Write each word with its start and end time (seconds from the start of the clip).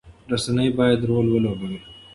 رسنۍ 0.31 0.69
باید 0.77 1.01
رول 1.09 1.27
ولوبوي. 1.29 1.79